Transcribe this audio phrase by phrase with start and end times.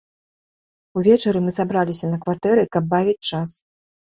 [1.01, 3.49] Увечары мы сабраліся на кватэры, каб бавіць час.